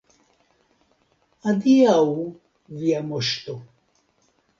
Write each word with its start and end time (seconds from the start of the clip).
Adiaŭ, 1.51 1.99
via 2.79 3.03
Moŝto. 3.11 3.55